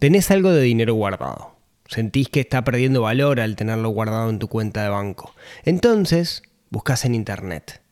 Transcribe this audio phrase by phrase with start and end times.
[0.00, 1.56] Tenés algo de dinero guardado.
[1.86, 5.34] Sentís que está perdiendo valor al tenerlo guardado en tu cuenta de banco.
[5.64, 7.82] Entonces, buscas en internet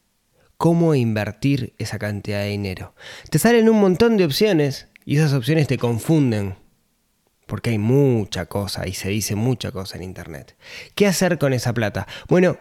[0.57, 2.95] cómo invertir esa cantidad de dinero.
[3.31, 6.57] Te salen un montón de opciones y esas opciones te confunden.
[7.47, 10.57] Porque hay mucha cosa y se dice mucha cosa en internet.
[10.95, 12.07] ¿Qué hacer con esa plata?
[12.29, 12.59] Bueno,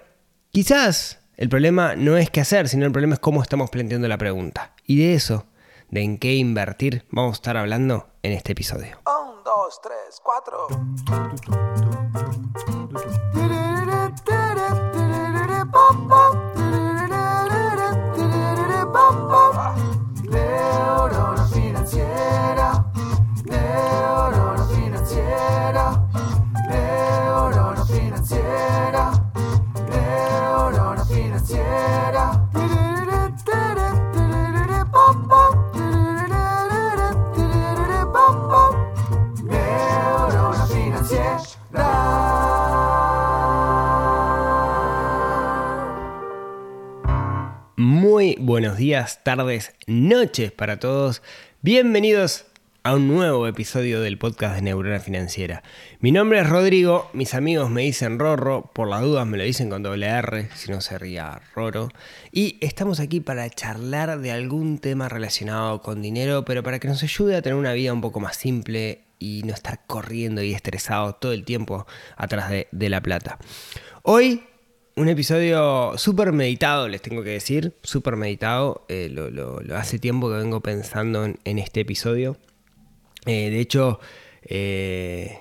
[0.51, 4.17] quizás el problema no es qué hacer, sino el problema es cómo estamos planteando la
[4.17, 4.73] pregunta.
[4.85, 5.47] Y de eso,
[5.89, 8.99] de en qué invertir, vamos a estar hablando en este episodio.
[9.47, 10.67] Dos, tres, cuatro.
[20.23, 22.85] Neurona financiera,
[23.45, 24.46] neurona
[49.27, 51.21] tardes, noches para todos.
[51.61, 52.45] Bienvenidos
[52.83, 55.63] a un nuevo episodio del podcast de Neurona Financiera.
[55.99, 59.69] Mi nombre es Rodrigo, mis amigos me dicen Rorro, por las dudas me lo dicen
[59.69, 61.89] con doble R, si no se ría Roro.
[62.31, 67.03] Y estamos aquí para charlar de algún tema relacionado con dinero, pero para que nos
[67.03, 71.15] ayude a tener una vida un poco más simple y no estar corriendo y estresado
[71.15, 73.39] todo el tiempo atrás de, de la plata.
[74.03, 74.45] Hoy
[74.97, 78.83] un episodio súper meditado, les tengo que decir, súper meditado.
[78.89, 82.35] Eh, lo, hace tiempo que vengo pensando en, en este episodio.
[83.27, 83.99] Eh, de hecho,
[84.41, 85.39] eh,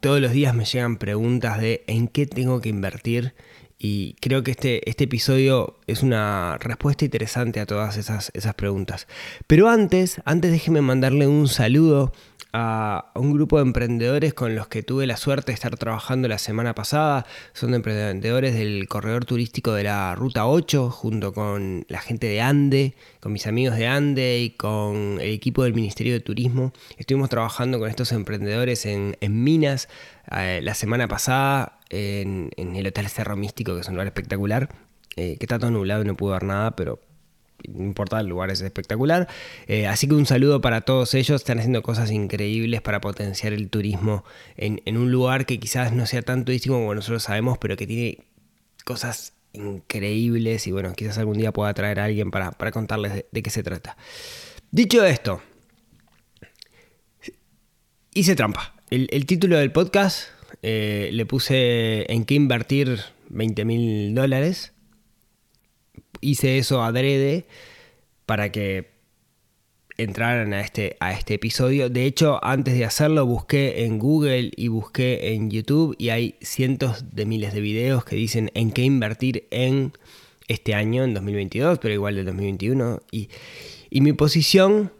[0.00, 3.34] todos los días me llegan preguntas de en qué tengo que invertir
[3.78, 9.06] y creo que este, este episodio es una respuesta interesante a todas esas, esas preguntas.
[9.46, 12.12] Pero antes, antes déjeme mandarle un saludo
[12.58, 16.38] a un grupo de emprendedores con los que tuve la suerte de estar trabajando la
[16.38, 17.26] semana pasada.
[17.52, 22.94] Son emprendedores del corredor turístico de la Ruta 8, junto con la gente de Ande,
[23.20, 26.72] con mis amigos de Ande y con el equipo del Ministerio de Turismo.
[26.96, 29.90] Estuvimos trabajando con estos emprendedores en, en Minas
[30.30, 34.68] eh, la semana pasada en, el Hotel Cerro Místico, que es un lugar espectacular,
[35.16, 37.00] eh, que está todo nublado y no pude ver nada, pero
[37.68, 39.28] no importa, el lugar es espectacular.
[39.66, 41.40] Eh, así que un saludo para todos ellos.
[41.40, 44.24] Están haciendo cosas increíbles para potenciar el turismo
[44.56, 47.86] en, en un lugar que quizás no sea tan turístico como nosotros sabemos, pero que
[47.86, 48.18] tiene
[48.84, 53.42] cosas increíbles y bueno, quizás algún día pueda traer a alguien para, para contarles de,
[53.42, 53.96] qué se trata.
[54.70, 55.42] Dicho esto,
[58.12, 58.74] hice trampa.
[58.88, 60.28] El título del podcast
[60.68, 64.72] eh, le puse en qué invertir 20 mil dólares
[66.20, 67.46] hice eso adrede
[68.26, 68.96] para que
[69.96, 71.88] entraran a este, a este episodio.
[71.88, 77.14] De hecho, antes de hacerlo busqué en Google y busqué en YouTube y hay cientos
[77.14, 79.92] de miles de videos que dicen en qué invertir en
[80.48, 83.02] este año, en 2022, pero igual del 2021.
[83.12, 83.28] Y,
[83.88, 84.90] y mi posición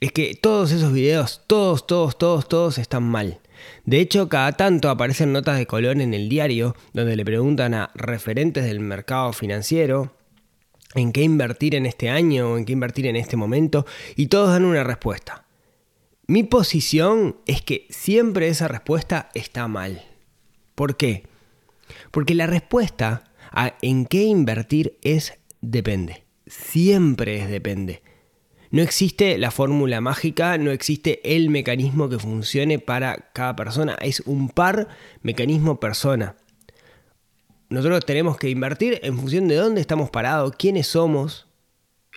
[0.00, 3.40] es que todos esos videos, todos, todos, todos, todos están mal.
[3.84, 7.90] De hecho, cada tanto aparecen notas de color en el diario donde le preguntan a
[7.94, 10.16] referentes del mercado financiero
[10.94, 14.50] en qué invertir en este año o en qué invertir en este momento y todos
[14.50, 15.44] dan una respuesta.
[16.26, 20.02] Mi posición es que siempre esa respuesta está mal.
[20.74, 21.24] ¿Por qué?
[22.10, 26.24] Porque la respuesta a en qué invertir es depende.
[26.46, 28.02] Siempre es depende.
[28.70, 33.96] No existe la fórmula mágica, no existe el mecanismo que funcione para cada persona.
[34.00, 34.88] Es un par
[35.22, 36.36] mecanismo-persona.
[37.68, 41.46] Nosotros tenemos que invertir en función de dónde estamos parados, quiénes somos,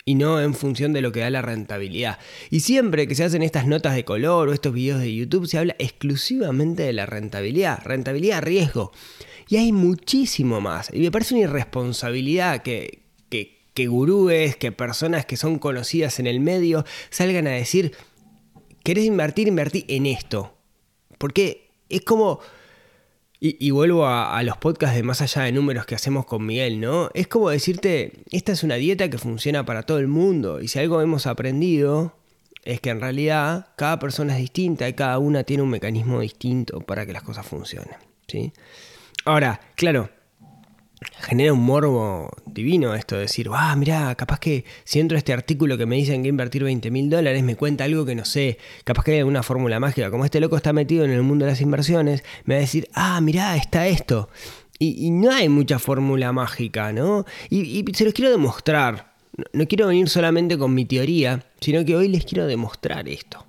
[0.05, 2.19] y no en función de lo que da la rentabilidad.
[2.49, 5.57] Y siempre que se hacen estas notas de color o estos videos de YouTube, se
[5.57, 8.91] habla exclusivamente de la rentabilidad, rentabilidad riesgo.
[9.47, 10.89] Y hay muchísimo más.
[10.93, 13.02] Y me parece una irresponsabilidad que,
[13.73, 17.95] que, gurúes, que personas que son conocidas en el medio salgan a decir,
[18.83, 19.47] ¿querés invertir?
[19.47, 20.57] Invertí en esto.
[21.17, 22.39] Porque es como...
[23.39, 26.45] Y, y vuelvo a, a los podcasts de más allá de números que hacemos con
[26.45, 27.09] Miguel, ¿no?
[27.13, 30.61] Es como decirte, esta es una dieta que funciona para todo el mundo.
[30.61, 32.15] Y si algo hemos aprendido
[32.63, 36.79] es que en realidad cada persona es distinta y cada una tiene un mecanismo distinto
[36.81, 37.95] para que las cosas funcionen.
[38.27, 38.53] ¿sí?
[39.25, 40.09] Ahora, claro,
[41.23, 45.33] genera un morbo divino esto de decir, ah, mirá, capaz que si entro a este
[45.33, 48.57] artículo que me dicen que invertir 20 mil dólares me cuenta algo que no sé,
[48.83, 51.51] capaz que hay alguna fórmula mágica, como este loco está metido en el mundo de
[51.51, 54.29] las inversiones, me va a decir, ah, mirá, está esto.
[54.79, 57.25] Y, no hay mucha fórmula mágica, ¿no?
[57.49, 59.13] Y, y se los quiero demostrar.
[59.37, 63.45] No- No quiero venir solamente con mi teoría, sino que hoy les quiero demostrar esto.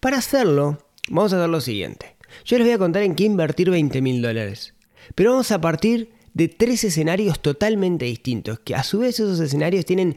[0.00, 0.78] Para hacerlo,
[1.08, 2.16] vamos a hacer lo siguiente.
[2.44, 4.74] Yo les voy a contar en qué invertir 20 mil dólares.
[5.14, 9.86] Pero vamos a partir de tres escenarios totalmente distintos, que a su vez esos escenarios
[9.86, 10.16] tienen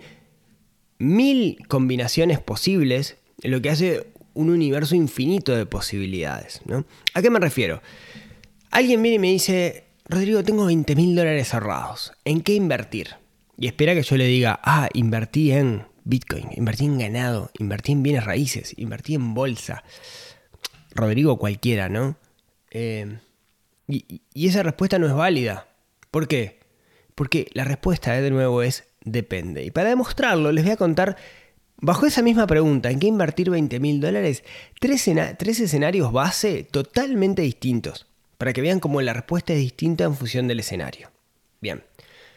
[0.98, 6.62] mil combinaciones posibles, lo que hace un universo infinito de posibilidades.
[6.66, 6.86] ¿no?
[7.14, 7.82] ¿A qué me refiero?
[8.72, 13.10] Alguien viene y me dice, Rodrigo, tengo 20 mil dólares ahorrados, ¿en qué invertir?
[13.58, 18.04] Y espera que yo le diga, ah, invertí en Bitcoin, invertí en ganado, invertí en
[18.04, 19.84] bienes raíces, invertí en bolsa.
[20.94, 22.18] Rodrigo cualquiera, ¿no?
[22.72, 23.20] Eh,
[23.88, 25.68] y esa respuesta no es válida.
[26.12, 26.60] ¿Por qué?
[27.16, 29.64] Porque la respuesta, eh, de nuevo, es depende.
[29.64, 31.18] Y para demostrarlo, les voy a contar,
[31.78, 34.44] bajo esa misma pregunta, ¿en qué invertir 20 mil dólares?
[34.80, 38.08] Tres, tres escenarios base totalmente distintos,
[38.38, 41.12] para que vean cómo la respuesta es distinta en función del escenario.
[41.62, 41.84] Bien,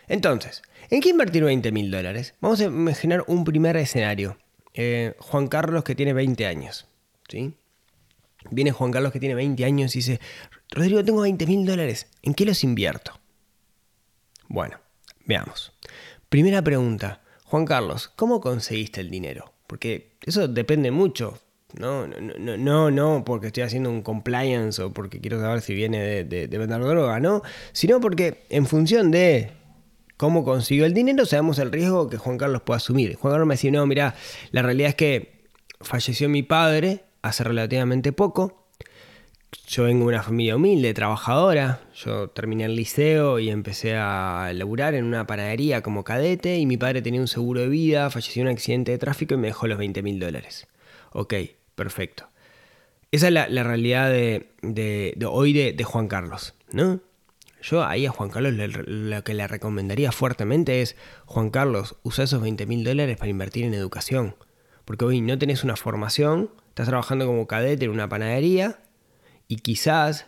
[0.08, 2.34] entonces, ¿en qué invertir 20 mil dólares?
[2.40, 4.38] Vamos a imaginar un primer escenario.
[4.74, 6.86] Eh, Juan Carlos que tiene 20 años.
[7.28, 7.54] ¿sí?
[8.50, 10.20] Viene Juan Carlos que tiene 20 años y dice,
[10.70, 13.19] Rodrigo, tengo 20 mil dólares, ¿en qué los invierto?
[14.50, 14.78] Bueno,
[15.26, 15.72] veamos.
[16.28, 19.54] Primera pregunta, Juan Carlos, ¿cómo conseguiste el dinero?
[19.68, 21.38] Porque eso depende mucho.
[21.78, 26.02] No, no, no, no, porque estoy haciendo un compliance o porque quiero saber si viene
[26.02, 29.52] de, de, de vender droga, no, sino porque en función de
[30.16, 33.14] cómo consiguió el dinero, sabemos el riesgo que Juan Carlos puede asumir.
[33.14, 34.16] Juan Carlos me decía, no, mira,
[34.50, 35.44] la realidad es que
[35.80, 38.59] falleció mi padre hace relativamente poco,
[39.66, 41.80] yo vengo de una familia humilde, trabajadora.
[41.94, 46.76] Yo terminé el liceo y empecé a laburar en una panadería como cadete y mi
[46.76, 49.66] padre tenía un seguro de vida, falleció en un accidente de tráfico y me dejó
[49.66, 50.66] los 20 mil dólares.
[51.12, 51.34] Ok,
[51.74, 52.28] perfecto.
[53.12, 57.00] Esa es la, la realidad de, de, hoy de, de, Juan Carlos, ¿no?
[57.60, 60.96] Yo ahí a Juan Carlos lo que le recomendaría fuertemente es,
[61.26, 64.36] Juan Carlos, usa esos 20 mil dólares para invertir en educación.
[64.84, 68.78] Porque hoy no tenés una formación, estás trabajando como cadete en una panadería
[69.50, 70.26] y quizás,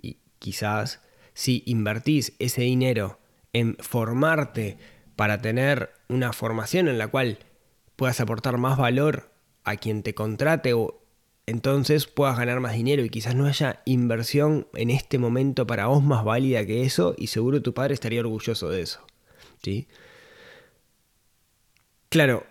[0.00, 1.00] y quizás,
[1.34, 3.18] si invertís ese dinero
[3.52, 4.78] en formarte
[5.16, 7.40] para tener una formación en la cual
[7.96, 9.32] puedas aportar más valor
[9.64, 11.02] a quien te contrate o
[11.46, 16.04] entonces puedas ganar más dinero y quizás no haya inversión en este momento para vos
[16.04, 19.00] más válida que eso y seguro tu padre estaría orgulloso de eso.
[19.60, 19.88] ¿sí?
[22.10, 22.46] Claro,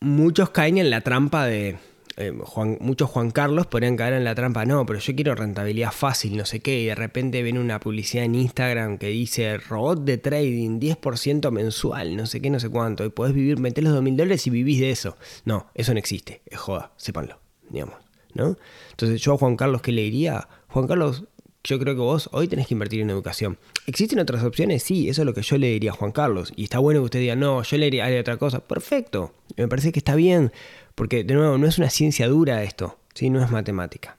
[0.00, 1.78] muchos caen en la trampa de
[2.16, 2.32] eh,
[2.80, 6.44] muchos Juan Carlos podrían caer en la trampa, no, pero yo quiero rentabilidad fácil, no
[6.44, 10.78] sé qué, y de repente ven una publicidad en Instagram que dice robot de trading,
[10.78, 14.16] 10% mensual, no sé qué, no sé cuánto, y podés vivir, metés los 2 mil
[14.16, 15.16] dólares y vivís de eso.
[15.44, 17.38] No, eso no existe, es joda, sépanlo,
[17.70, 17.96] digamos,
[18.34, 18.56] ¿no?
[18.90, 20.48] Entonces yo a Juan Carlos, ¿qué le diría?
[20.68, 21.24] Juan Carlos,
[21.64, 23.56] yo creo que vos hoy tenés que invertir en educación.
[23.86, 24.82] ¿Existen otras opciones?
[24.82, 26.52] Sí, eso es lo que yo le diría a Juan Carlos.
[26.56, 28.60] Y está bueno que usted diga, no, yo le diría otra cosa.
[28.60, 30.52] Perfecto, me parece que está bien.
[30.94, 33.30] Porque, de nuevo, no es una ciencia dura esto, ¿sí?
[33.30, 34.18] no es matemática.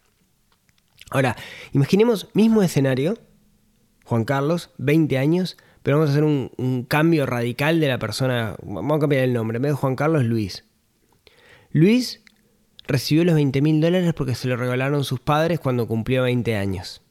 [1.12, 1.36] Ahora,
[1.74, 3.18] imaginemos mismo escenario,
[4.06, 8.56] Juan Carlos, 20 años, pero vamos a hacer un, un, cambio radical de la persona.
[8.64, 9.58] Vamos a cambiar el nombre.
[9.58, 10.64] En vez de Juan Carlos, Luis.
[11.72, 12.24] Luis
[12.88, 17.02] recibió los 20 mil dólares porque se lo regalaron sus padres cuando cumplió 20 años.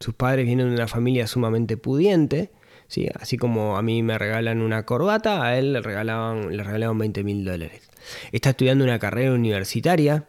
[0.00, 2.50] Sus padres vienen de una familia sumamente pudiente.
[2.88, 3.08] ¿Sí?
[3.18, 7.24] Así como a mí me regalan una corbata, a él le regalaban, le regalaban 20
[7.24, 7.90] mil dólares.
[8.32, 10.28] Está estudiando una carrera universitaria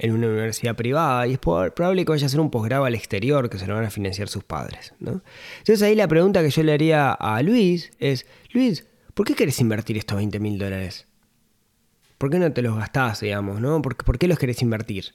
[0.00, 3.50] en una universidad privada y es probable que vaya a hacer un posgrado al exterior
[3.50, 4.94] que se lo van a financiar sus padres.
[4.98, 5.22] ¿no?
[5.58, 9.60] Entonces ahí la pregunta que yo le haría a Luis es, Luis, ¿por qué querés
[9.60, 11.06] invertir estos 20 mil dólares?
[12.16, 13.60] ¿Por qué no te los gastás, digamos?
[13.60, 13.82] ¿no?
[13.82, 15.14] ¿Por, ¿Por, qué los querés invertir?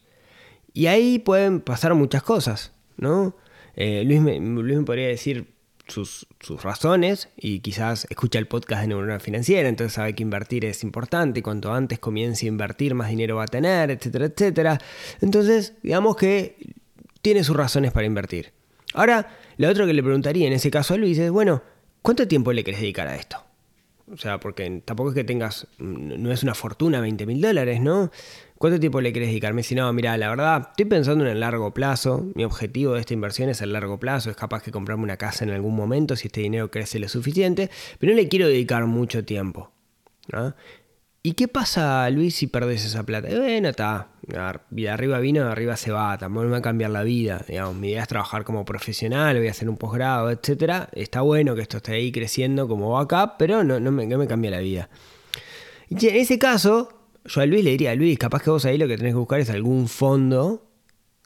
[0.73, 3.35] Y ahí pueden pasar muchas cosas, ¿no?
[3.75, 5.54] Eh, Luis, Luis me podría decir,
[5.87, 6.27] sus,
[6.61, 11.43] razones y quizás escucha el podcast de Neurona Financiera, entonces sabe que invertir es importante
[11.43, 14.81] cuanto antes comience a invertir más dinero va a tener, etcétera, etcétera.
[15.21, 16.57] Entonces, digamos que
[17.21, 18.53] tiene sus razones para invertir.
[18.93, 21.63] Ahora, lo otro que le preguntaría en ese caso a Luis es, bueno,
[22.01, 23.44] ¿cuánto tiempo le querés dedicar a esto?
[24.11, 28.11] O sea, porque tampoco es que tengas, no es una fortuna 20 mil dólares, ¿no?
[28.57, 29.53] ¿Cuánto tiempo le querés dedicar?
[29.53, 32.31] Me dice, no, mira, la verdad, estoy pensando en el largo plazo.
[32.35, 34.29] Mi objetivo de esta inversión es el largo plazo.
[34.29, 37.69] Es capaz que comprarme una casa en algún momento si este dinero crece lo suficiente,
[37.99, 39.71] pero no le quiero dedicar mucho tiempo.
[40.31, 40.55] ¿no?
[41.21, 43.27] ¿Y qué pasa, Luis, si perdés esa plata?
[43.27, 44.09] bueno, está.
[44.27, 46.17] De arriba vino, de arriba se va.
[46.17, 47.43] Tampoco me va a cambiar la vida.
[47.47, 50.87] Digamos, mi idea es trabajar como profesional, voy a hacer un posgrado, etc.
[50.93, 54.27] Está bueno que esto esté ahí creciendo como backup, pero no, no, me, no me
[54.27, 54.89] cambia la vida.
[55.89, 56.89] Y en ese caso,
[57.25, 59.39] yo a Luis le diría, Luis, capaz que vos ahí lo que tenés que buscar
[59.39, 60.65] es algún fondo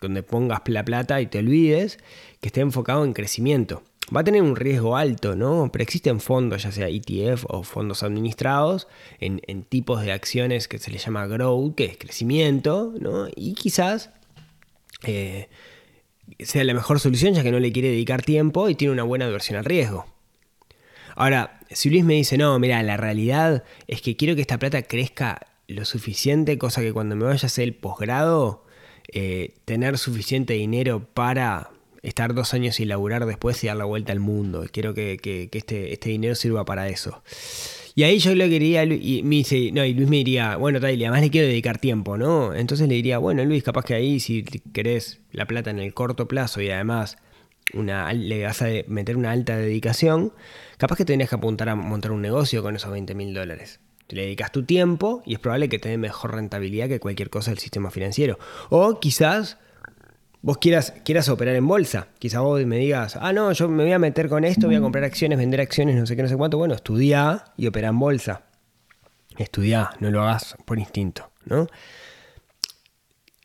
[0.02, 2.00] donde pongas la plata y te olvides,
[2.40, 3.84] que esté enfocado en crecimiento.
[4.16, 5.70] Va a tener un riesgo alto, ¿no?
[5.72, 8.88] Pero existen fondos, ya sea ETF o fondos administrados,
[9.20, 13.28] en, tipos de acciones que se le llama growth, que es crecimiento, ¿no?
[13.36, 14.10] Y quizás
[15.04, 15.50] eh,
[16.40, 19.26] sea la mejor solución, ya que no le quiere dedicar tiempo y tiene una buena
[19.26, 20.06] adversión al riesgo.
[21.16, 24.82] Ahora, si Luis me dice, no, mira, la realidad es que quiero que esta plata
[24.84, 28.66] crezca lo suficiente, cosa que cuando me vaya a hacer el posgrado,
[29.12, 34.12] eh, tener suficiente dinero para estar dos años sin laburar después y dar la vuelta
[34.12, 34.66] al mundo.
[34.72, 35.20] Quiero que,
[35.52, 37.22] este, este, dinero sirva para eso.
[37.96, 41.08] Y ahí yo le quería, y me dice, no, y Luis me diría, bueno, Tyler,
[41.08, 42.54] además le quiero dedicar tiempo, ¿no?
[42.54, 46.28] Entonces le diría, bueno, Luis, capaz que ahí si querés la plata en el corto
[46.28, 47.18] plazo y además
[47.74, 50.34] una, le vas a meter una alta dedicación,
[50.78, 53.80] capaz que tendrías que apuntar a montar un negocio con esos 20 mil dólares.
[54.10, 57.52] Le dedicas tu tiempo y es probable que te dé mejor rentabilidad que cualquier cosa
[57.52, 58.40] del sistema financiero.
[58.70, 59.58] O quizás
[60.42, 62.08] vos quieras, quieras operar en bolsa.
[62.20, 64.82] Quizás vos me digas, ah, no, yo me voy a meter con esto, voy a
[64.82, 66.58] comprar acciones, vender acciones, no sé qué, no sé cuánto.
[66.58, 68.44] Bueno, estudia y opera en bolsa.
[69.38, 71.68] Estudia, no lo hagas por instinto, ¿no?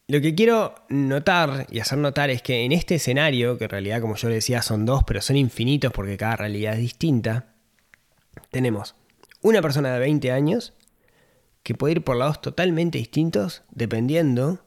[0.06, 4.02] Lo que quiero notar y hacer notar es que en este escenario, que en realidad
[4.02, 7.54] como yo le decía son dos, pero son infinitos porque cada realidad es distinta,
[8.50, 8.96] tenemos
[9.40, 10.74] una persona de 20 años
[11.62, 14.62] que puede ir por lados totalmente distintos dependiendo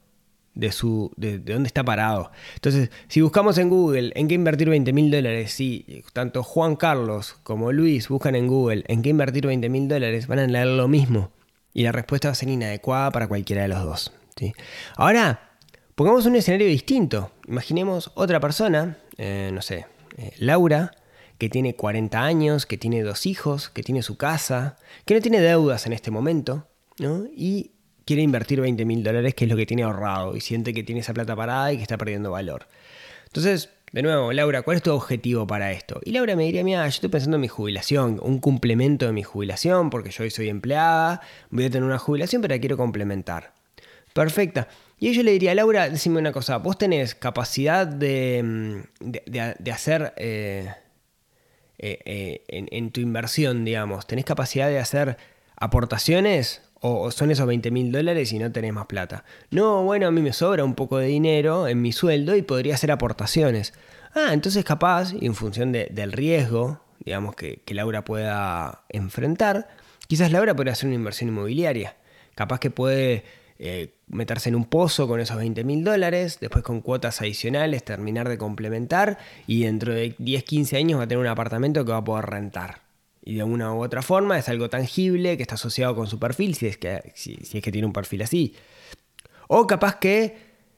[0.58, 2.32] de, su, de, dónde está parado.
[2.56, 7.36] Entonces, si buscamos en Google en qué invertir 20 mil dólares, si tanto Juan Carlos
[7.44, 10.88] como Luis buscan en Google en qué invertir 20 mil dólares, van a leer lo
[10.88, 11.32] mismo.
[11.74, 14.14] Y la respuesta va a ser inadecuada para cualquiera de los dos.
[14.96, 15.52] Ahora,
[15.96, 17.32] pongamos un escenario distinto.
[17.48, 19.86] Imaginemos otra persona, eh, no sé,
[20.18, 20.92] eh, Laura,
[21.38, 25.40] que tiene 40 años, que tiene dos hijos, que tiene su casa, que no tiene
[25.40, 27.26] deudas en este momento, ¿no?
[27.36, 27.72] Y
[28.08, 31.02] quiere invertir 20 mil dólares, que es lo que tiene ahorrado, y siente que tiene
[31.02, 32.66] esa plata parada y que está perdiendo valor.
[33.28, 36.00] Entonces, de nuevo, Laura, ¿cuál es tu objetivo para esto?
[36.04, 39.24] Y Laura me diría, mira, yo estoy pensando en mi jubilación, un complemento de mi
[39.24, 43.54] jubilación, porque yo hoy soy empleada, voy a tener una jubilación, pero la quiero complementar.
[44.14, 44.68] Perfecta.
[45.00, 50.74] Y yo le diría, Laura, decime una cosa, vos tenés capacidad de, mm, hacer eh,
[51.78, 55.18] eh, eh, en, tu inversión, digamos, tenés capacidad de hacer
[55.56, 59.24] aportaciones o, son esos 20 mil dólares y no tenés más plata.
[59.52, 62.76] No, bueno, a mí me sobra un poco de dinero en mi sueldo y podría
[62.76, 63.74] hacer aportaciones.
[64.14, 69.68] Ah, entonces capaz, y en función del riesgo, digamos, que, que Laura pueda enfrentar,
[70.08, 71.96] quizás Laura puede hacer una inversión inmobiliaria.
[72.36, 73.24] Capaz que puede
[73.60, 78.30] eh, meterse en un pozo con esos 20 mil dólares, después con cuotas adicionales, terminar
[78.30, 79.18] de complementar
[79.48, 82.26] y dentro de 10, 15 años va a tener un apartamento que va a poder
[82.26, 82.87] rentar.
[83.28, 86.56] Y de una u otra forma es algo tangible que está asociado con su perfil,
[86.56, 88.56] si es que, si, es que tiene un perfil así.
[89.50, 90.38] O capaz que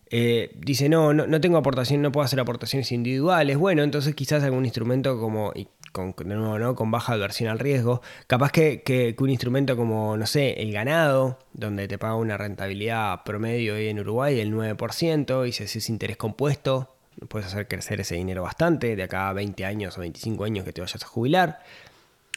[0.10, 3.56] eh, dice, no, no, no tengo aportación, no puedo hacer aportaciones individuales.
[3.56, 5.54] Bueno, entonces quizás algún instrumento como,
[5.92, 6.74] con, de nuevo, ¿no?
[6.74, 8.02] con baja adversión al riesgo.
[8.26, 13.76] Capaz que, un instrumento como, no sé, el ganado, donde te paga una rentabilidad promedio
[13.76, 16.96] hoy en Uruguay del 9%, y si es interés compuesto,
[17.28, 20.74] puedes hacer crecer ese dinero bastante, de acá a 20 años o 25 años que
[20.74, 21.60] te vayas a jubilar.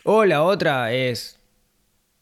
[0.05, 1.39] O la otra es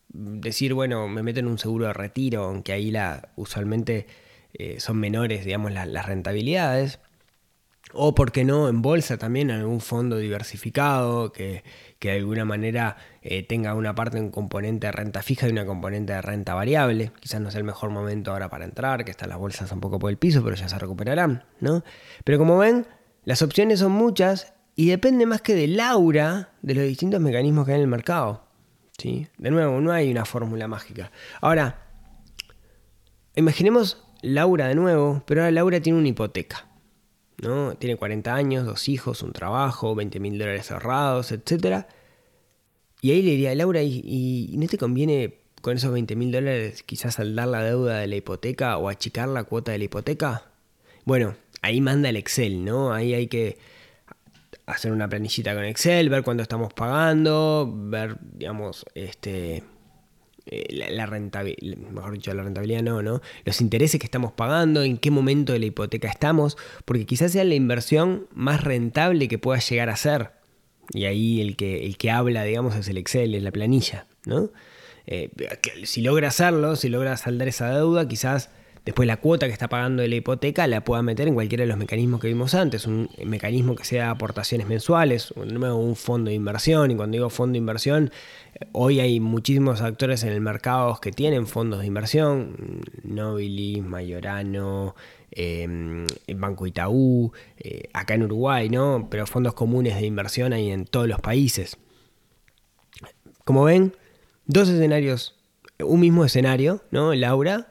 [0.09, 4.07] decir, bueno, me meto en un seguro de retiro, aunque ahí la, usualmente
[4.55, 6.99] eh, son menores, digamos, las rentabilidades.
[7.93, 11.65] O, ¿por qué no?, en bolsa también, algún fondo diversificado que,
[12.01, 16.13] de alguna manera eh, tenga una parte, un componente de renta fija y una componente
[16.13, 17.11] de renta variable.
[17.19, 19.99] Quizás no sea el mejor momento ahora para entrar, que están las bolsas un poco
[19.99, 21.83] por el piso, pero ya se recuperarán, ¿no?
[22.25, 22.87] Pero como ven,
[23.25, 27.73] las opciones son muchas y depende más que de Laura de los distintos mecanismos que
[27.73, 28.45] hay en el mercado.
[28.97, 29.27] ¿sí?
[29.37, 31.13] De nuevo, no hay una fórmula mágica.
[31.43, 31.87] Ahora,
[33.37, 36.67] imaginemos Laura de nuevo, pero ahora Laura tiene una hipoteca.
[37.43, 37.75] ¿no?
[37.75, 41.85] Tiene 40 años, dos hijos, un trabajo, 20 mil dólares ahorrados, etc.
[43.03, 47.17] Y ahí le diría, Laura, ¿y, no te conviene con esos 20 mil dólares quizás
[47.17, 50.53] saldar la deuda de la hipoteca o achicar la cuota de la hipoteca?
[51.05, 52.95] Bueno, ahí manda el Excel, ¿no?
[52.95, 53.59] Ahí hay que
[54.67, 59.63] hacer una planillita con Excel, ver cuánto estamos pagando, ver, digamos, este,
[60.47, 63.21] eh, la, rentabilidad, mejor dicho, la rentabilidad no, ¿no?
[63.45, 67.45] Los intereses que estamos pagando, en qué momento de la hipoteca estamos, porque quizás sea
[67.45, 70.33] la inversión más rentable que pueda llegar a ser.
[70.93, 74.51] Y ahí el que, el que habla, digamos, es el Excel, es la planilla, ¿no?
[75.07, 75.31] Eh,
[75.85, 78.51] si logra hacerlo, si logra saldar esa deuda, quizás
[78.85, 81.69] Después la cuota que está pagando de la hipoteca la pueda meter en cualquiera de
[81.69, 86.91] los mecanismos que vimos antes, un mecanismo que sea aportaciones mensuales, un fondo de inversión,
[86.91, 88.11] y cuando digo fondo de inversión,
[88.73, 94.95] hoy hay muchísimos actores en el mercado que tienen fondos de inversión, Nobilis, Mayorano,
[95.31, 96.07] em,
[96.37, 99.09] Banco Itaú, eh, acá en Uruguay, ¿no?
[99.11, 101.77] Pero fondos comunes de inversión hay en todos los países.
[103.45, 103.95] Como ven,
[104.47, 105.37] dos escenarios,
[105.79, 107.15] un mismo escenario, ¿no?
[107.15, 107.70] Laura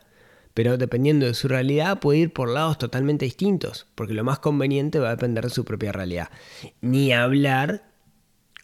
[0.53, 4.99] pero dependiendo de su realidad puede ir por lados totalmente distintos, porque lo más conveniente
[4.99, 6.29] va a depender de su propia realidad.
[6.81, 7.83] Ni hablar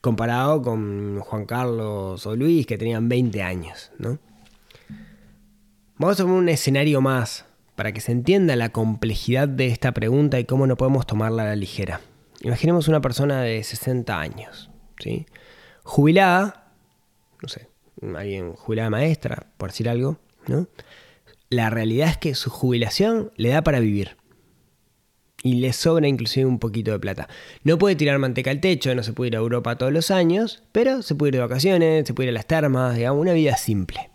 [0.02, 4.20] comparado con Juan Carlos o Luis, que tenían 20 años, ¿no?
[5.98, 10.40] Vamos a poner un escenario más para que se entienda la complejidad de esta pregunta
[10.40, 12.02] y cómo no podemos tomarla a la ligera.
[12.42, 15.26] Imaginemos una persona de 60 años, ¿sí?
[15.84, 16.72] Jubilada,
[17.42, 17.70] no sé,
[18.16, 20.68] alguien jubilada maestra, por decir algo, ¿no?
[21.50, 24.18] La realidad es que su jubilación le da para vivir.
[25.44, 27.30] Y le sobra inclusive un poquito de plata.
[27.64, 30.64] No puede tirar manteca al techo, no se puede ir a Europa todos los años,
[30.72, 33.56] pero se puede ir de vacaciones, se puede ir a las termas, digamos, una vida
[33.58, 34.10] simple.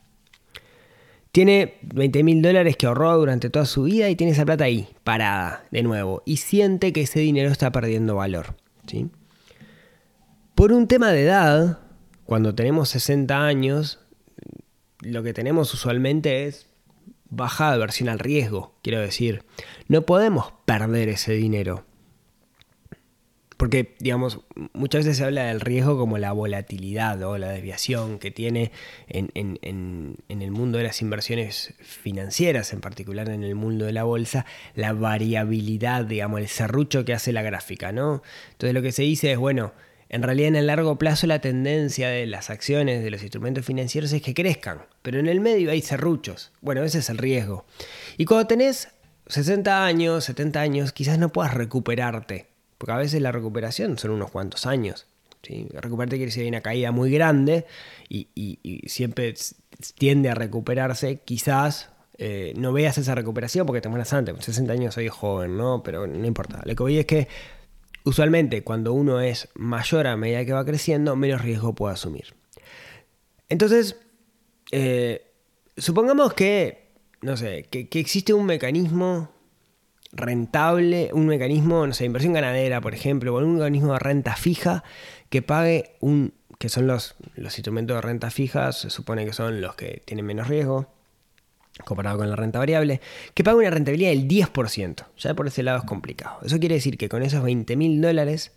[1.30, 4.88] Tiene 20 mil dólares que ahorró durante toda su vida y tiene esa plata ahí,
[5.04, 8.56] parada, de nuevo, y siente que ese dinero está perdiendo valor.
[8.88, 9.08] ¿sí?
[10.56, 11.78] Por un tema de edad,
[12.24, 14.00] cuando tenemos 60 años,
[15.00, 16.69] lo que tenemos usualmente es
[17.30, 19.44] baja aversión al riesgo, quiero decir.
[19.88, 21.84] No podemos perder ese dinero.
[23.56, 24.40] Porque, digamos,
[24.72, 28.72] muchas veces se habla del riesgo como la volatilidad o la desviación que tiene
[29.06, 33.84] en, en, en, en, el mundo de las inversiones financieras, en particular en el mundo
[33.84, 38.22] de la bolsa, la variabilidad, digamos, el serrucho que hace la gráfica, ¿no?
[38.52, 39.74] Entonces lo que se dice es, bueno,
[40.10, 44.12] en realidad en el largo plazo la tendencia de las acciones, de los instrumentos financieros
[44.12, 46.52] es que crezcan, pero en el medio hay serruchos.
[46.60, 47.64] Bueno, ese es el riesgo.
[48.18, 48.88] Y cuando tenés
[49.28, 52.50] 60 años, 70 años, quizás no puedas recuperarte
[52.80, 55.06] porque a veces la recuperación son unos cuantos años.
[55.42, 55.68] ¿sí?
[55.70, 57.66] Recuperarte quiere decir hay una caída muy grande
[58.08, 58.28] y,
[58.86, 59.34] siempre
[59.98, 61.20] tiende a recuperarse.
[61.22, 64.32] Quizás eh, no veas esa recuperación porque te mueras antes.
[64.32, 65.82] Con 60 años soy joven, ¿no?
[65.82, 66.62] Pero no importa.
[66.64, 67.28] Lo que voy es que
[68.04, 72.34] usualmente cuando uno es mayor a medida que va creciendo, menos riesgo puede asumir.
[73.48, 73.96] Entonces,
[74.72, 75.32] eh,
[75.76, 76.92] supongamos que,
[77.22, 79.32] no sé, que, existe un mecanismo
[80.12, 84.84] rentable, un mecanismo, no sé, inversión ganadera, por ejemplo, o un mecanismo de renta fija
[85.28, 89.60] que pague un, que son los, los instrumentos de renta fija, se supone que son
[89.60, 90.92] los que tienen menos riesgo,
[91.84, 93.00] comparado con la renta variable,
[93.34, 95.06] que pague una rentabilidad del 10%.
[95.18, 96.38] Ya por ese lado es complicado.
[96.42, 98.52] Eso quiere decir que con esos 20 mil dólares,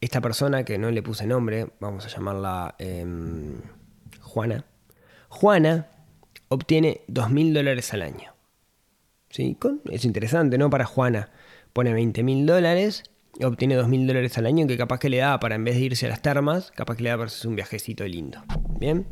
[0.00, 3.06] esta persona que no le puse nombre, vamos a llamarla eh,
[4.20, 4.64] Juana,
[5.28, 5.88] Juana
[6.48, 8.34] obtiene 2 mil dólares al año.
[9.30, 9.56] ¿sí?
[9.90, 10.70] Es interesante, ¿no?
[10.70, 11.30] Para Juana
[11.72, 13.04] pone 20 mil dólares,
[13.42, 15.82] obtiene 2 mil dólares al año que capaz que le da para en vez de
[15.82, 18.42] irse a las termas, capaz que le da para hacer un viajecito lindo.
[18.78, 19.06] Bien.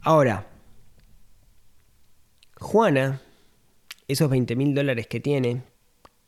[0.00, 0.46] Ahora,
[2.60, 3.20] Juana,
[4.08, 5.62] esos 20 mil dólares que tiene,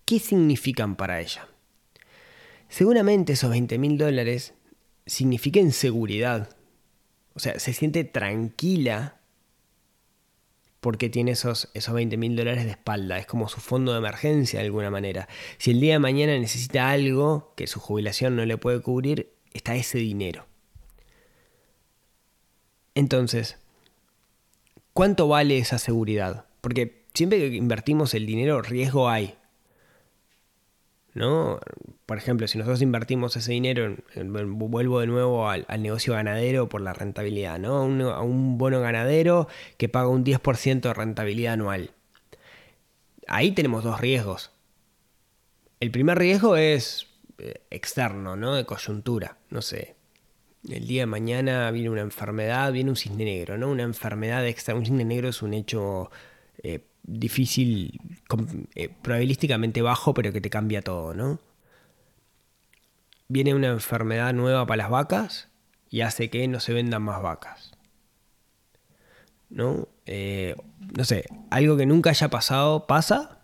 [0.05, 1.49] ¿qué significan para ella?
[2.69, 4.55] Seguramente esos 20 mil dólares
[5.07, 6.57] signifiquen seguridad.
[7.35, 9.21] O sea, se siente tranquila
[10.81, 13.19] porque tiene esos, esos 20 mil dólares de espalda.
[13.19, 15.29] Es como su fondo de emergencia de alguna manera.
[15.59, 19.75] Si el día de mañana necesita algo que su jubilación no le puede cubrir, está
[19.75, 20.47] ese dinero.
[22.95, 23.59] Entonces,
[24.97, 26.47] ¿cuánto vale esa seguridad?
[26.63, 29.35] Porque siempre que invertimos el dinero, riesgo hay.
[31.13, 31.61] ¿no?
[32.07, 36.95] Por ejemplo, si nosotros invertimos ese dinero, vuelvo de nuevo al, negocio ganadero por la
[36.95, 37.85] rentabilidad, ¿no?
[37.85, 41.91] Un, a un bono ganadero que paga un 10% de rentabilidad anual.
[43.29, 44.51] Ahí tenemos dos riesgos.
[45.79, 47.07] El primer riesgo es
[47.39, 48.55] eh, externo, ¿no?
[48.55, 49.96] De coyuntura, no sé.
[50.69, 53.71] El día de mañana viene una enfermedad, viene un cisne negro, ¿no?
[53.71, 54.81] Una enfermedad externa.
[54.81, 56.11] Un cisne negro es un hecho
[56.63, 58.01] eh, difícil,
[58.75, 61.39] eh, probabilísticamente bajo, pero que te cambia todo, ¿no?
[63.29, 65.49] Viene una enfermedad nueva para las vacas
[65.91, 67.73] y hace que no se vendan más vacas.
[69.49, 69.89] ¿No?
[70.07, 70.57] Eh,
[70.97, 73.36] no sé, algo que nunca haya pasado pasa,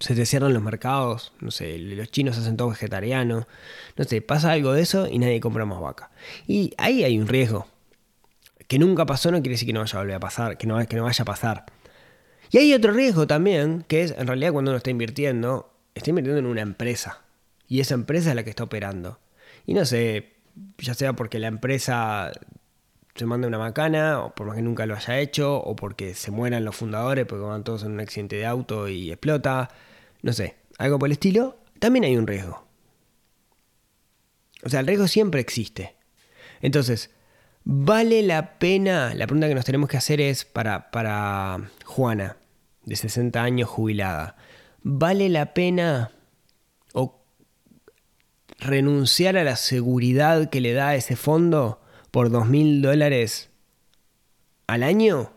[0.00, 3.46] se te cierran los mercados, no sé, los chinos hacen todo vegetariano,
[3.96, 6.10] no sé, pasa algo de eso y nadie compra más vaca.
[6.46, 7.66] Y ahí hay un riesgo.
[8.68, 10.84] Que nunca pasó no quiere decir que no vaya a volver a pasar, que no,
[10.86, 11.66] que no vaya a pasar.
[12.50, 16.40] Y hay otro riesgo también, que es en realidad cuando uno está invirtiendo, está invirtiendo
[16.40, 17.22] en una empresa.
[17.68, 19.18] Y esa empresa es la que está operando.
[19.66, 20.32] Y no sé,
[20.78, 22.32] ya sea porque la empresa
[23.16, 26.30] se manda una macana, o por más que nunca lo haya hecho, o porque se
[26.30, 29.68] mueran los fundadores, porque van todos en un accidente de auto y explota,
[30.22, 32.66] no sé, algo por el estilo, también hay un riesgo.
[34.64, 35.96] O sea, el riesgo siempre existe.
[36.60, 37.10] Entonces,
[37.68, 39.12] ¿Vale la pena?
[39.12, 42.36] La pregunta que nos tenemos que hacer es para, para Juana,
[42.84, 44.36] de 60 años jubilada.
[44.84, 46.12] ¿Vale la pena
[46.92, 47.24] o
[48.60, 51.80] renunciar a la seguridad que le da ese fondo
[52.16, 53.50] por dos mil dólares
[54.66, 55.34] al año?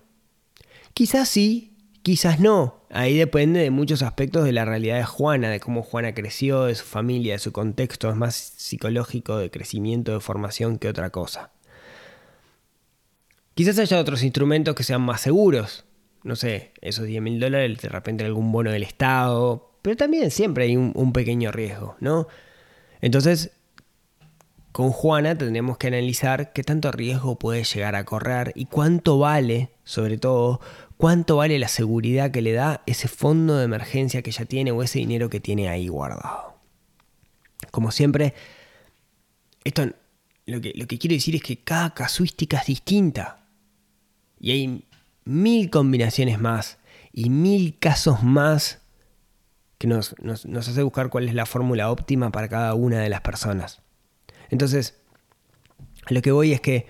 [0.94, 2.86] Quizás sí, quizás no.
[2.90, 6.76] Ahí depende de muchos aspectos de la realidad de Juana, de cómo Juana creció, de
[6.76, 8.10] su familia, de su contexto.
[8.10, 11.52] Es más psicológico, de crecimiento, de formación que otra cosa.
[13.56, 15.84] Quizás haya otros instrumentos que sean más seguros.
[16.24, 19.74] No sé, esos 10 mil dólares, de repente algún bono del Estado.
[19.82, 22.30] Pero también siempre hay un, un pequeño riesgo, ¿no?
[23.02, 23.52] Entonces,
[24.80, 29.72] con Juana tendremos que analizar qué tanto riesgo puede llegar a correr y cuánto vale,
[29.84, 30.62] sobre todo,
[30.96, 34.82] cuánto vale la seguridad que le da ese fondo de emergencia que ya tiene o
[34.82, 36.56] ese dinero que tiene ahí guardado.
[37.72, 38.34] Como siempre,
[39.66, 39.86] esto
[40.46, 43.46] lo que, quiero decir es que cada casuística es distinta.
[44.40, 44.86] Y hay
[45.26, 46.78] mil combinaciones más
[47.12, 48.80] y mil casos más
[49.78, 50.16] que nos
[50.56, 53.82] hace buscar cuál es la fórmula óptima para cada una de las personas.
[54.50, 55.02] Entonces,
[56.10, 56.88] lo que voy es que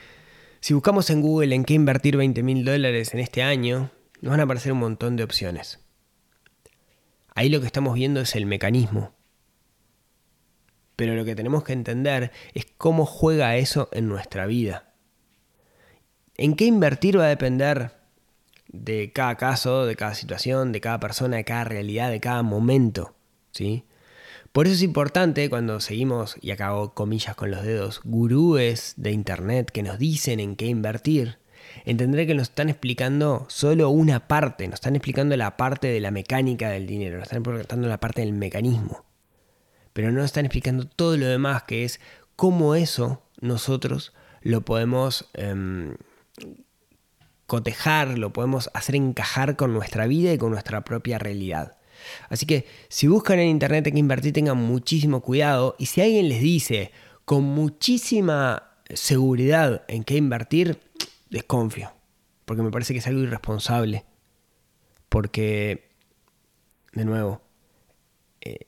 [0.61, 3.91] si buscamos en Google en qué invertir 20 mil dólares en este año,
[4.21, 5.79] nos van a aparecer un montón de opciones.
[7.35, 9.13] Ahí lo que estamos viendo es el mecanismo.
[10.95, 14.93] Pero lo que tenemos que entender es cómo juega eso en nuestra vida.
[16.35, 17.93] En qué invertir va a depender
[18.67, 23.15] de cada caso, de cada situación, de cada persona, de cada realidad, de cada momento.
[23.51, 23.85] ¿sí?
[24.59, 29.71] Por eso es importante cuando seguimos, y acabo comillas con los dedos, gurúes de Internet
[29.71, 31.37] que nos dicen en qué invertir,
[31.85, 36.11] entender que nos están explicando solo una parte, nos están explicando la parte de la
[36.11, 39.05] mecánica del dinero, nos están explicando la parte del mecanismo,
[39.93, 42.01] pero no nos están explicando todo lo demás, que es
[42.35, 45.95] cómo eso nosotros lo podemos eh,
[47.47, 51.78] cotejar, lo podemos hacer encajar con nuestra vida y con nuestra propia realidad.
[52.29, 55.75] Así que si buscan en internet en qué invertir, tengan muchísimo cuidado.
[55.79, 56.91] Y si alguien les dice
[57.25, 60.79] con muchísima seguridad en qué invertir,
[61.29, 61.91] desconfío.
[62.45, 64.05] Porque me parece que es algo irresponsable.
[65.09, 65.89] Porque,
[66.93, 67.41] de nuevo,
[68.41, 68.67] eh,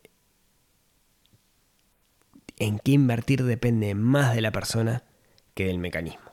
[2.57, 5.03] en qué invertir depende más de la persona
[5.53, 6.31] que del mecanismo.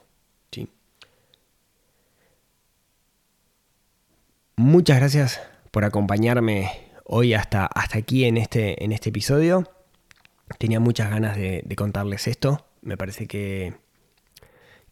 [4.58, 9.64] Muchas gracias por acompañarme hoy hasta, hasta aquí en este, en este episodio.
[10.58, 12.66] Tenía muchas ganas de, contarles esto.
[12.82, 13.74] Me parece que,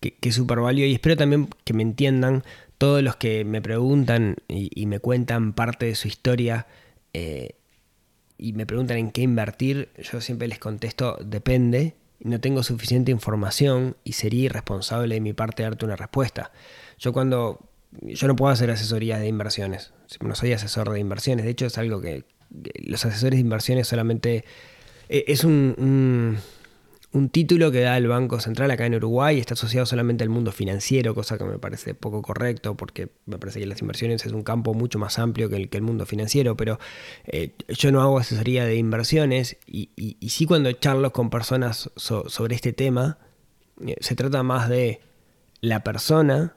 [0.01, 2.43] que, que es súper válido y espero también que me entiendan
[2.79, 6.67] todos los que me preguntan y, y me cuentan parte de su historia
[7.13, 7.55] eh,
[8.39, 9.91] y me preguntan en qué invertir.
[9.99, 11.95] Yo siempre les contesto, depende.
[12.21, 16.51] No tengo suficiente información y sería irresponsable de mi parte darte una respuesta.
[16.99, 17.61] Yo cuando
[18.03, 19.93] yo no puedo hacer asesorías de inversiones.
[20.21, 21.45] No soy asesor de inversiones.
[21.45, 22.25] De hecho, es algo que,
[22.85, 24.45] los asesores de inversiones solamente
[25.09, 26.39] eh, es un,
[27.13, 29.39] un, título que da el Banco Central acá en Uruguay.
[29.39, 33.61] Está asociado solamente al mundo financiero, cosa que me parece poco correcto porque me parece
[33.61, 36.57] que las inversiones es un campo mucho más amplio que el, que el mundo financiero.
[36.57, 36.79] Pero
[37.25, 41.91] eh, yo no hago asesoría de inversiones y, y, y sí cuando charlo con personas
[41.97, 43.19] so, sobre este tema,
[43.85, 45.01] eh, se trata más de
[45.61, 46.57] la persona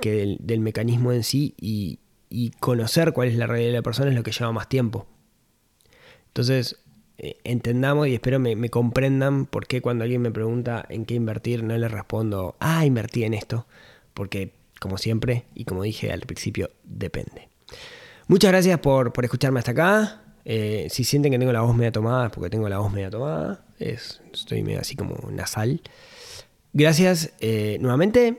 [0.00, 4.10] que del, mecanismo en sí y, y, conocer cuál es la realidad de la persona
[4.10, 5.06] es lo que lleva más tiempo.
[6.28, 6.76] Entonces,
[7.18, 11.14] eh, entendamos y espero me, me, comprendan por qué cuando alguien me pregunta en qué
[11.14, 13.66] invertir no le respondo, ah, invertí en esto,
[14.12, 17.48] porque como siempre y como dije al principio, depende.
[18.28, 20.22] Muchas gracias por, por escucharme hasta acá.
[20.44, 23.10] Eh, si sienten que tengo la voz media tomada, es porque tengo la voz media
[23.10, 23.64] tomada.
[23.78, 25.80] Es, estoy medio así como nasal.
[26.72, 28.38] Gracias eh, nuevamente.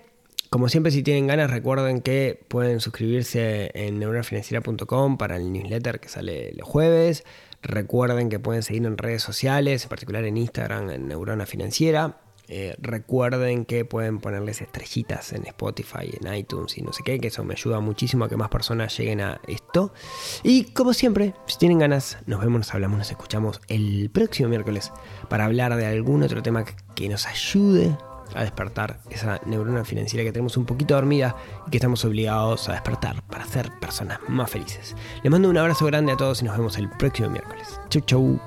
[0.49, 6.07] Como siempre, si tienen ganas, recuerden que pueden suscribirse en neuronafinanciera.com para el newsletter que
[6.07, 7.25] sale los jueves.
[7.61, 12.21] Recuerden que pueden seguirnos en redes sociales, en particular en Instagram, en Neurona Financiera.
[12.49, 17.27] Eh, recuerden que pueden ponerles estrellitas en Spotify, en iTunes y no sé qué, que
[17.27, 19.91] eso me ayuda muchísimo a que más personas lleguen a esto.
[20.43, 24.93] Y como siempre, si tienen ganas, nos vemos, nos hablamos, nos escuchamos el próximo miércoles
[25.27, 26.63] para hablar de algún otro tema
[26.95, 27.97] que nos ayude
[28.35, 31.35] a despertar esa neurona financiera que tenemos un poquito dormida
[31.67, 34.95] y que estamos obligados a despertar para ser personas más felices.
[35.23, 37.79] Les mando un abrazo grande a todos y nos vemos el próximo miércoles.
[37.89, 38.39] Chau, chau.